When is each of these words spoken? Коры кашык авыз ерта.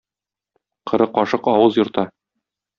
Коры 0.87 1.07
кашык 1.19 1.53
авыз 1.53 1.73
ерта. 1.85 2.03